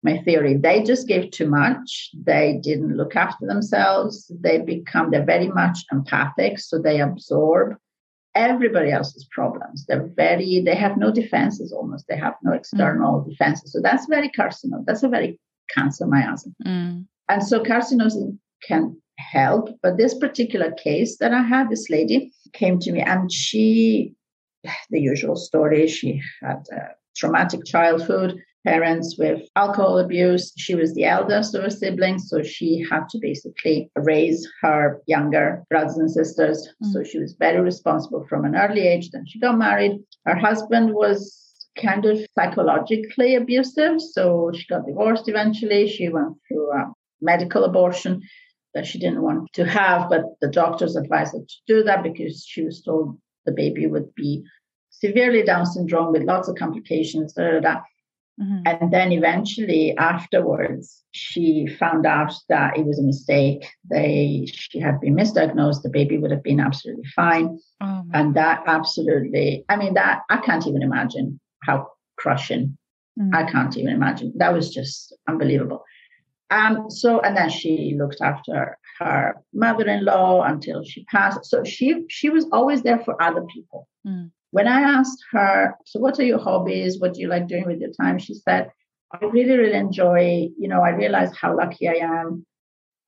[0.05, 0.55] my theory.
[0.59, 2.11] They just gave too much.
[2.12, 4.31] They didn't look after themselves.
[4.38, 6.59] They become, they're very much empathic.
[6.59, 7.77] So they absorb
[8.34, 9.86] everybody else's problems.
[9.86, 12.06] They're very, they have no defenses almost.
[12.08, 13.30] They have no external mm.
[13.30, 13.72] defenses.
[13.72, 14.84] So that's very carcinoma.
[14.86, 15.38] That's a very
[15.74, 16.54] cancer miasm.
[16.66, 17.06] Mm.
[17.28, 19.68] And so carcinosin can help.
[19.82, 24.14] But this particular case that I had, this lady came to me and she,
[24.90, 30.53] the usual story, she had a traumatic childhood, parents with alcohol abuse.
[30.57, 35.64] She was the eldest of her siblings, so she had to basically raise her younger
[35.70, 36.68] brothers and sisters.
[36.83, 36.92] Mm.
[36.92, 39.11] So she was very responsible from an early age.
[39.11, 40.00] Then she got married.
[40.24, 41.40] Her husband was
[41.81, 45.88] kind of psychologically abusive, so she got divorced eventually.
[45.88, 48.22] She went through a medical abortion
[48.74, 52.44] that she didn't want to have, but the doctors advised her to do that because
[52.44, 54.42] she was told the baby would be
[54.90, 57.33] severely Down syndrome with lots of complications.
[57.35, 57.81] Da, da, da.
[58.40, 58.62] Mm-hmm.
[58.66, 63.64] And then eventually, afterwards, she found out that it was a mistake.
[63.88, 65.82] They she had been misdiagnosed.
[65.82, 69.64] The baby would have been absolutely fine, oh, and that absolutely.
[69.68, 72.76] I mean, that I can't even imagine how crushing.
[73.18, 73.34] Mm-hmm.
[73.34, 74.32] I can't even imagine.
[74.36, 75.84] That was just unbelievable.
[76.50, 81.44] Um, so and then she looked after her mother-in-law until she passed.
[81.44, 83.88] So she she was always there for other people.
[84.04, 84.32] Mm.
[84.54, 87.00] When I asked her, so what are your hobbies?
[87.00, 88.20] What do you like doing with your time?
[88.20, 88.70] She said,
[89.10, 92.46] I really, really enjoy, you know, I realize how lucky I am.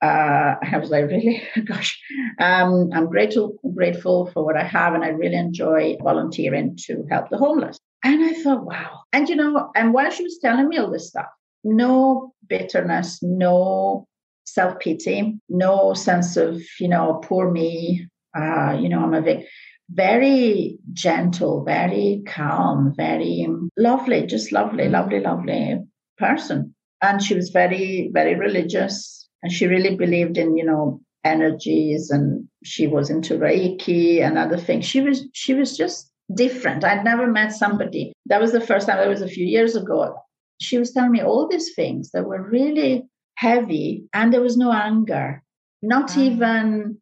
[0.03, 1.41] Uh, I was like, really?
[1.65, 2.03] Gosh,
[2.41, 7.31] um, I'm grateful, grateful for what I have, and I really enjoy volunteering to help
[7.31, 7.79] the homeless.
[8.03, 9.03] And I thought, wow.
[9.13, 11.27] And you know, and while she was telling me all this stuff,
[11.63, 14.09] no bitterness, no
[14.47, 18.09] self pity, no sense of, you know, poor me.
[18.37, 19.47] Uh, you know, I'm a victim
[19.91, 23.47] very gentle, very calm, very
[23.77, 25.79] lovely, just lovely, lovely, lovely
[26.19, 26.75] person.
[27.03, 29.29] And she was very, very religious.
[29.43, 34.57] And she really believed in, you know, energies and she was into Reiki and other
[34.57, 34.85] things.
[34.85, 36.85] She was she was just different.
[36.85, 38.13] I'd never met somebody.
[38.27, 40.17] That was the first time, that was a few years ago.
[40.61, 43.05] She was telling me all these things that were really
[43.37, 45.43] heavy and there was no anger,
[45.83, 46.19] not mm.
[46.19, 46.99] even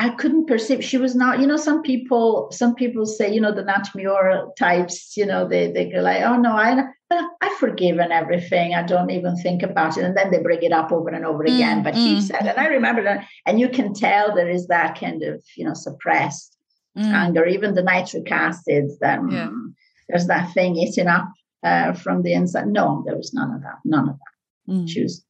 [0.00, 3.52] I couldn't perceive she was not, you know, some people, some people say, you know,
[3.52, 3.88] the Nat
[4.56, 8.74] types, you know, they they go like, oh no, I I've forgiven everything.
[8.74, 10.04] I don't even think about it.
[10.04, 11.80] And then they bring it up over and over again.
[11.80, 12.22] Mm, but he mm.
[12.22, 15.64] said, and I remember that, and you can tell there is that kind of, you
[15.64, 16.56] know, suppressed
[16.96, 17.04] mm.
[17.04, 19.48] anger, even the nitric acids, that yeah.
[19.48, 19.74] Mm,
[20.08, 21.28] there's that thing eating up
[21.64, 22.68] uh, from the inside.
[22.68, 23.78] No, there was none of that.
[23.84, 24.74] None of that.
[24.74, 24.88] Mm.
[24.88, 25.24] She was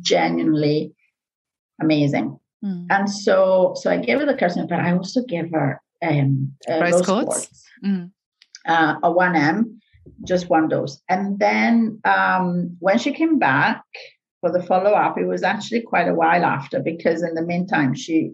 [0.00, 0.94] genuinely
[1.80, 2.38] amazing.
[2.64, 2.86] Mm.
[2.90, 6.80] And so, so I gave her the carcinoma, but I also gave her um, uh,
[6.80, 8.10] rose, quartz, quartz mm.
[8.66, 9.76] uh, a 1M,
[10.26, 11.00] just one dose.
[11.08, 13.82] And then um, when she came back
[14.40, 17.94] for the follow up, it was actually quite a while after because in the meantime,
[17.94, 18.32] she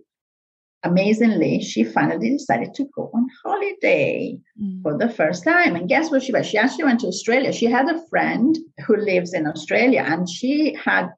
[0.83, 4.83] amazingly, she finally decided to go on holiday mm.
[4.83, 5.77] for the first time.
[5.77, 6.47] And guess what she went?
[6.47, 7.53] She actually went to Australia.
[7.53, 11.09] She had a friend who lives in Australia and she had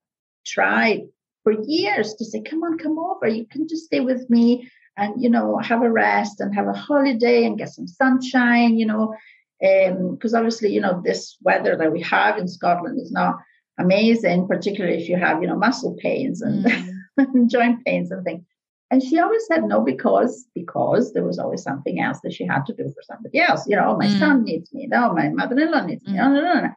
[0.44, 1.02] tried
[1.42, 3.26] for years to say, come on, come over.
[3.26, 6.72] You can just stay with me and, you know, have a rest and have a
[6.72, 9.14] holiday and get some sunshine, you know.
[9.60, 13.36] Because um, obviously, you know, this weather that we have in Scotland is not
[13.78, 17.46] amazing, particularly if you have, you know, muscle pains and mm.
[17.50, 18.44] joint pains and things.
[18.90, 22.66] And she always said no because because there was always something else that she had
[22.66, 23.66] to do for somebody else.
[23.66, 24.18] You know, oh, my mm.
[24.18, 24.86] son needs me.
[24.86, 26.12] No, my mother-in-law needs me.
[26.12, 26.16] Mm.
[26.16, 26.70] No, no, no, no.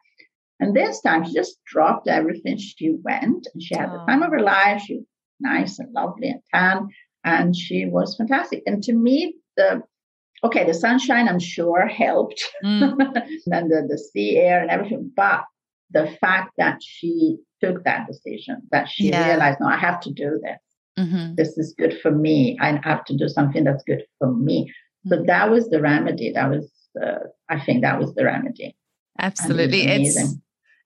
[0.60, 2.56] And this time she just dropped everything.
[2.58, 4.82] She went and she had the time of her life.
[4.82, 5.04] She was
[5.40, 6.88] nice and lovely and tan,
[7.24, 8.62] and she was fantastic.
[8.66, 9.82] And to me, the
[10.44, 12.82] okay, the sunshine I'm sure helped, mm.
[13.52, 15.44] and the, the sea air and everything, but
[15.90, 19.28] the fact that she took that decision, that she yeah.
[19.28, 20.58] realized, no, I have to do this.
[20.98, 21.34] Mm-hmm.
[21.36, 22.58] This is good for me.
[22.60, 24.72] I have to do something that's good for me.
[25.08, 26.32] So that was the remedy.
[26.32, 28.76] That was, uh, I think, that was the remedy.
[29.18, 30.36] Absolutely, it's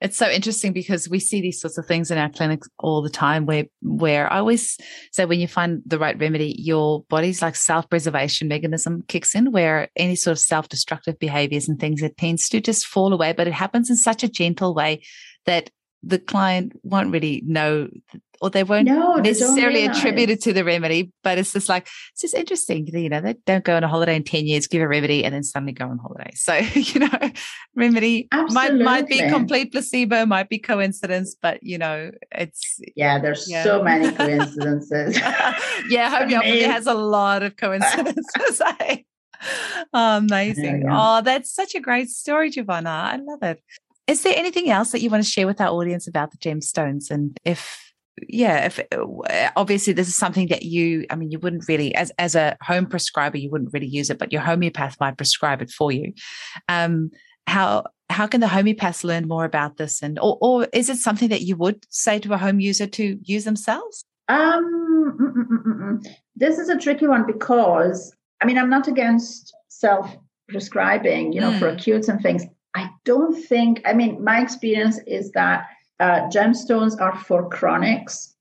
[0.00, 3.10] it's so interesting because we see these sorts of things in our clinics all the
[3.10, 4.78] time where where I always
[5.12, 9.88] say when you find the right remedy, your body's like self-preservation mechanism kicks in where
[9.96, 13.52] any sort of self-destructive behaviors and things it tends to just fall away, but it
[13.52, 15.02] happens in such a gentle way
[15.44, 15.70] that
[16.02, 17.88] the client won't really know
[18.40, 22.22] or they won't no, necessarily attribute it to the remedy, but it's just like, it's
[22.22, 22.86] just interesting.
[22.86, 25.34] You know, they don't go on a holiday in 10 years, give a remedy, and
[25.34, 26.30] then suddenly go on holiday.
[26.34, 27.30] So, you know,
[27.74, 32.80] remedy might, might be complete placebo, might be coincidence, but, you know, it's.
[32.96, 33.62] Yeah, there's yeah.
[33.62, 35.16] so many coincidences.
[35.88, 38.62] yeah, homeopathy has a lot of coincidences.
[38.80, 38.96] Eh?
[39.92, 40.86] oh, amazing.
[40.90, 42.90] Oh, that's such a great story, Giovanna.
[42.90, 43.62] I love it.
[44.06, 47.10] Is there anything else that you want to share with our audience about the gemstones?
[47.10, 47.89] And if,
[48.28, 52.10] yeah, if uh, obviously this is something that you, I mean, you wouldn't really, as
[52.18, 55.70] as a home prescriber, you wouldn't really use it, but your homeopath might prescribe it
[55.70, 56.12] for you.
[56.68, 57.10] Um,
[57.46, 61.28] how how can the homeopaths learn more about this, and or or is it something
[61.28, 64.04] that you would say to a home user to use themselves?
[64.28, 68.88] Um, mm, mm, mm, mm, this is a tricky one because I mean I'm not
[68.88, 70.16] against self
[70.48, 72.44] prescribing, you know, for acutes and things.
[72.74, 73.82] I don't think.
[73.84, 75.66] I mean, my experience is that
[76.00, 78.34] uh, gemstones are for chronics,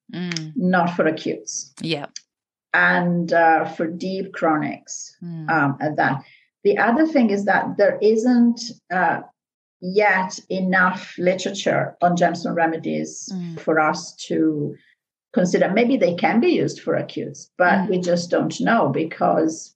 [0.56, 1.74] not for acutes.
[1.82, 2.08] Yeah.
[2.74, 5.50] And uh, for deep chronics, Mm.
[5.50, 6.24] um, at that.
[6.63, 8.60] The other thing is that there isn't
[8.91, 9.22] uh,
[9.82, 13.60] yet enough literature on gemstone remedies Mm.
[13.60, 14.76] for us to
[15.34, 15.69] consider.
[15.72, 17.89] Maybe they can be used for acutes, but Mm.
[17.89, 19.76] we just don't know because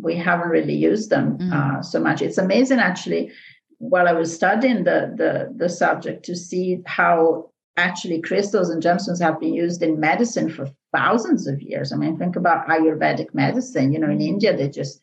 [0.00, 1.52] we haven't really used them Mm.
[1.52, 2.22] uh, so much.
[2.22, 3.30] It's amazing, actually,
[3.78, 9.20] while I was studying the, the, the subject to see how actually crystals and gemstones
[9.20, 11.92] have been used in medicine for thousands of years.
[11.92, 13.92] I mean, think about Ayurvedic medicine.
[13.92, 15.00] You know, in India, they just,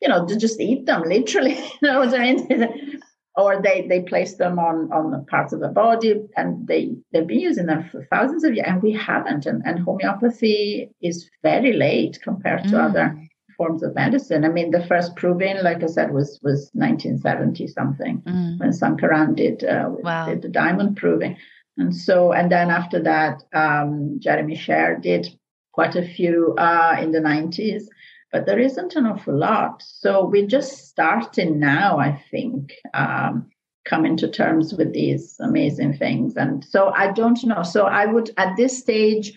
[0.00, 1.54] you know, they just eat them literally.
[1.56, 3.00] you know what I mean?
[3.36, 7.26] or they they place them on on the parts of the body, and they they've
[7.26, 9.44] been using them for thousands of years, and we haven't.
[9.44, 12.84] And, and homeopathy is very late compared to Mm.
[12.90, 13.16] other
[13.56, 14.44] forms of medicine.
[14.44, 18.58] I mean, the first proving, like I said, was was 1970 something Mm.
[18.60, 20.26] when Sankaran did, uh, Wow.
[20.26, 21.36] did the diamond proving.
[21.78, 25.26] And so, and then after that, um, Jeremy Sherr did
[25.72, 27.84] quite a few uh, in the 90s,
[28.32, 29.82] but there isn't an awful lot.
[29.82, 33.50] So we're just starting now, I think, um,
[33.84, 36.36] coming to terms with these amazing things.
[36.36, 37.62] And so I don't know.
[37.62, 39.32] So I would, at this stage,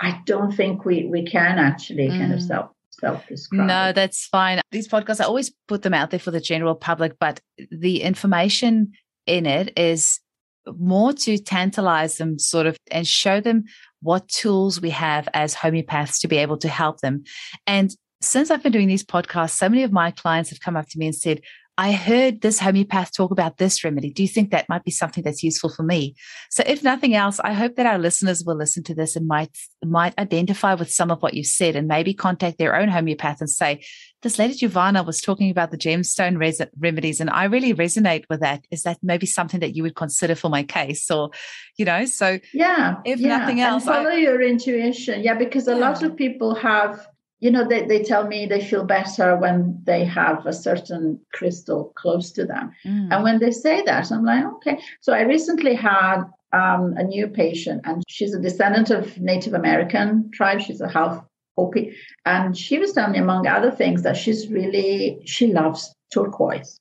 [0.00, 2.46] I don't think we, we can actually kind of Mm.
[2.46, 2.70] self
[3.04, 3.66] self prescribe.
[3.66, 4.60] No, that's fine.
[4.70, 7.40] These podcasts, I always put them out there for the general public, but
[7.70, 8.92] the information
[9.26, 10.20] in it is
[10.66, 13.64] more to tantalize them, sort of, and show them
[14.00, 17.24] what tools we have as homeopaths to be able to help them.
[17.66, 20.88] And since I've been doing these podcasts, so many of my clients have come up
[20.88, 21.40] to me and said,
[21.76, 24.10] I heard this homeopath talk about this remedy.
[24.12, 26.14] Do you think that might be something that's useful for me?
[26.48, 29.50] So if nothing else, I hope that our listeners will listen to this and might
[29.84, 33.50] might identify with some of what you've said and maybe contact their own homeopath and
[33.50, 33.82] say,
[34.22, 38.40] this lady Giovanna was talking about the gemstone res- remedies and I really resonate with
[38.40, 38.64] that.
[38.70, 41.10] Is that maybe something that you would consider for my case?
[41.10, 41.30] Or,
[41.76, 43.36] you know, so yeah If yeah.
[43.38, 47.06] nothing And else, I- follow your intuition yeah because a lot of people have
[47.44, 49.58] you know they, they tell me they feel better when
[49.90, 51.04] they have a certain
[51.36, 52.72] crystal close to them.
[52.86, 54.76] Mm, and when they say that i'm like okay.
[55.04, 56.18] So i recently had
[56.60, 60.60] um, a new patient and she's a descendant of native american tribe.
[60.60, 61.14] She's a half
[61.56, 61.94] hopi.
[62.24, 66.78] And she was telling me among other things that she's really she loves turquoise.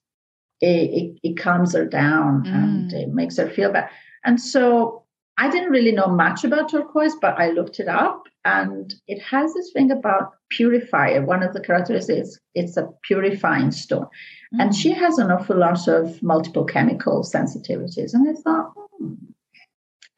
[0.61, 3.01] It, it, it calms her down and Mm.
[3.01, 3.89] it makes her feel better.
[4.25, 5.02] And so
[5.37, 9.53] I didn't really know much about turquoise, but I looked it up and it has
[9.53, 11.25] this thing about purifier.
[11.25, 14.07] One of the characteristics is it's a purifying stone.
[14.59, 14.75] And mm.
[14.75, 18.13] she has an awful lot of multiple chemical sensitivities.
[18.13, 19.13] And I thought, hmm.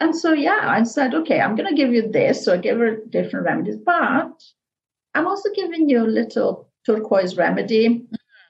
[0.01, 2.43] and so, yeah, I said, okay, I'm going to give you this.
[2.43, 4.33] So I gave her different remedies, but
[5.13, 8.05] I'm also giving you a little turquoise remedy,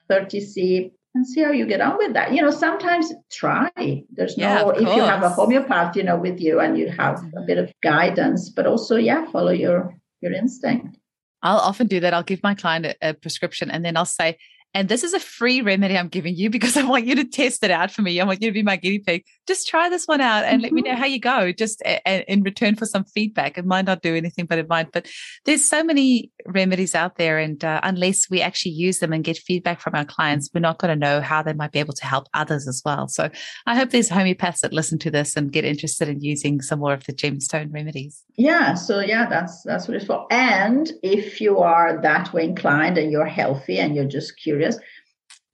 [0.10, 2.34] 30C, and see how you get on with that.
[2.34, 3.72] You know, sometimes try.
[4.12, 7.24] There's Yeah, no, if you have a homeopath, you know, with you and you have
[7.36, 10.98] a bit of guidance, but also, yeah, follow your your instinct.
[11.42, 12.14] I'll often do that.
[12.14, 14.38] I'll give my client a, a prescription and then I'll say,
[14.76, 17.64] and this is a free remedy I'm giving you because I want you to test
[17.64, 18.20] it out for me.
[18.20, 19.24] I want you to be my guinea pig.
[19.48, 21.52] Just try this one out and let me know how you go.
[21.54, 23.58] Just a, a- in return for some feedback.
[23.58, 24.92] It might not do anything, but it might.
[24.92, 25.08] But
[25.46, 29.38] there's so many remedies out there, and uh, unless we actually use them and get
[29.38, 32.06] feedback from our clients, we're not going to know how they might be able to
[32.06, 33.08] help others as well.
[33.08, 33.30] So
[33.66, 36.94] I hope there's homeopaths that listen to this and get interested in using some more
[36.94, 38.24] of the gemstone remedies.
[38.36, 40.28] Yeah, so yeah, that's that's what it's for.
[40.32, 44.65] And if you are that way inclined and you're healthy and you're just curious,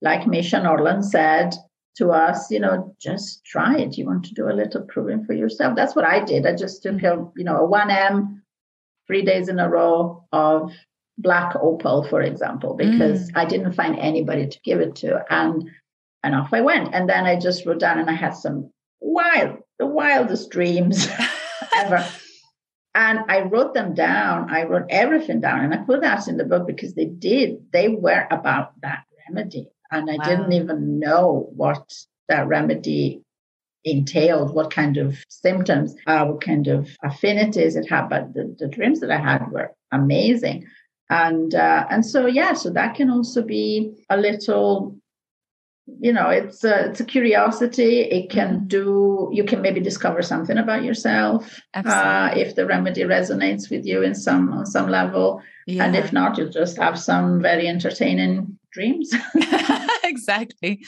[0.02, 1.54] like Misha Norland said
[1.98, 3.98] to us, you know, just try it.
[3.98, 5.76] You want to do a little proving for yourself.
[5.76, 6.46] That's what I did.
[6.46, 8.42] I just took a, you know, a 1M
[9.08, 10.72] three days in a row of
[11.18, 13.38] black opal, for example, because mm.
[13.38, 15.24] I didn't find anybody to give it to.
[15.30, 15.70] And
[16.24, 16.94] and off I went.
[16.94, 21.08] And then I just wrote down and I had some wild, the wildest dreams
[21.76, 22.06] ever.
[22.94, 24.50] And I wrote them down.
[24.50, 27.72] I wrote everything down and I put that in the book because they did.
[27.72, 29.70] They were about that remedy.
[29.92, 30.24] And I Wow.
[30.24, 31.94] didn't even know what
[32.28, 33.22] that remedy
[33.84, 38.10] entailed, what kind of symptoms, uh, what kind of affinities it had.
[38.10, 40.68] But the, the dreams that I had were amazing.
[41.10, 44.96] And uh, and so yeah, so that can also be a little
[46.00, 48.68] you know it's a, it's a curiosity it can Mhm.
[48.68, 54.02] do you can maybe discover something about yourself uh, if the remedy resonates with you
[54.02, 55.84] in some on some level Yeah.
[55.86, 59.14] and if not you'll just have some very entertaining dreams
[60.04, 60.84] exactly.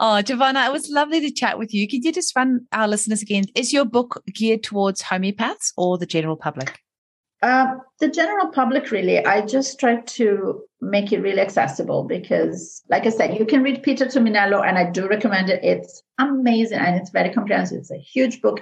[0.00, 1.88] Oh, Giovanna, it was lovely to chat with you.
[1.88, 3.44] Could you just run our listeners again?
[3.54, 6.80] Is your book geared towards homeopaths or the general public?
[7.42, 13.06] Uh, the general public, really, I just try to make it really accessible because, like
[13.06, 15.62] I said, you can read Peter Tumminello, and I do recommend it.
[15.62, 17.78] It's amazing and it's very comprehensive.
[17.78, 18.60] It's a huge book,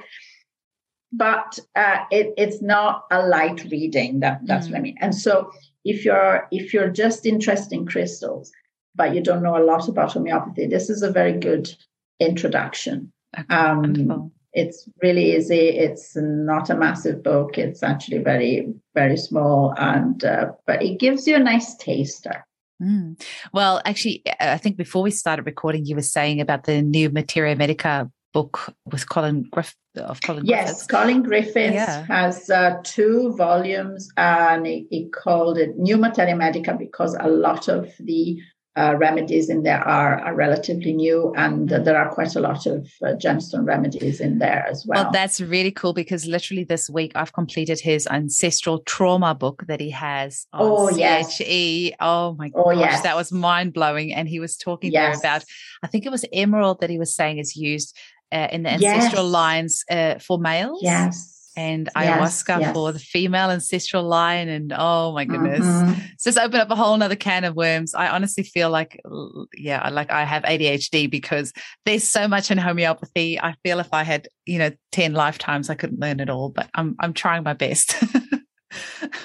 [1.13, 4.21] but uh, it, it's not a light reading.
[4.21, 4.73] That that's mm.
[4.73, 4.85] what I mm.
[4.85, 4.97] mean.
[5.01, 5.51] And so,
[5.85, 8.51] if you're if you're just interested in crystals,
[8.97, 11.73] but you don't know a lot about homeopathy, this is a very good
[12.19, 13.13] introduction.
[13.39, 15.69] Okay, um, it's really easy.
[15.69, 17.59] It's not a massive book.
[17.59, 22.47] It's actually very, very small, and uh, but it gives you a nice taster.
[22.83, 23.21] Mm.
[23.53, 27.57] Well, actually, I think before we started recording, you were saying about the new Materia
[27.57, 30.45] Medica book with Colin Griff of Colin.
[30.45, 30.87] Yes, Griffiths.
[30.87, 32.05] Colin Griffiths yeah.
[32.07, 37.69] has uh, two volumes, and he, he, called it New Materia Medica because a lot
[37.69, 38.39] of the
[38.77, 42.67] uh, remedies in there are, are relatively new, and uh, there are quite a lot
[42.67, 45.05] of uh, gemstone remedies in there as well.
[45.05, 49.81] Well, that's really cool because literally this week I've completed his ancestral trauma book that
[49.81, 51.39] he has oh, yes.
[51.39, 51.95] CHE.
[52.01, 53.03] Oh my oh, gosh, yes.
[53.03, 54.13] that was mind blowing.
[54.13, 55.21] And he was talking yes.
[55.21, 55.45] there about,
[55.83, 57.97] I think it was emerald that he was saying is used
[58.33, 59.33] uh, in the ancestral yes.
[59.33, 60.81] lines uh, for males.
[60.83, 62.75] Yes and ayahuasca yes, yes.
[62.75, 64.49] for the female ancestral line.
[64.49, 66.01] And oh my goodness, mm-hmm.
[66.13, 67.95] it's just opened up a whole nother can of worms.
[67.95, 69.01] I honestly feel like,
[69.57, 71.53] yeah, like I have ADHD because
[71.85, 73.41] there's so much in homeopathy.
[73.41, 76.69] I feel if I had, you know, 10 lifetimes, I couldn't learn it all, but
[76.75, 77.97] I'm, I'm trying my best.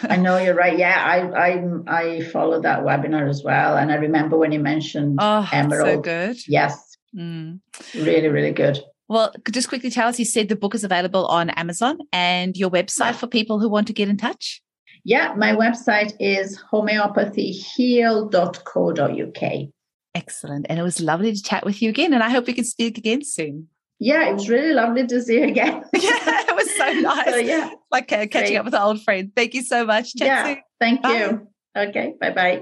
[0.04, 0.78] I know you're right.
[0.78, 5.18] Yeah, I I I followed that webinar as well, and I remember when you mentioned
[5.20, 5.88] oh, emerald.
[5.88, 6.38] So good.
[6.48, 7.60] Yes, mm.
[7.96, 8.80] really, really good.
[9.10, 12.70] Well, just quickly tell us, you said the book is available on Amazon and your
[12.70, 14.62] website for people who want to get in touch.
[15.04, 19.70] Yeah, my website is homeopathyheal.co.uk.
[20.16, 20.66] Excellent.
[20.70, 22.14] And it was lovely to chat with you again.
[22.14, 23.70] And I hope we can speak again soon.
[24.00, 25.84] Yeah, it was really lovely to see you again.
[25.94, 27.32] yeah, it was so nice.
[27.32, 27.72] So, yeah.
[27.92, 28.58] Like uh, catching Great.
[28.58, 29.32] up with an old friend.
[29.36, 30.16] Thank you so much.
[30.16, 30.58] Chat yeah, soon.
[30.80, 31.18] thank bye.
[31.18, 31.48] you.
[31.76, 32.62] Okay, bye bye.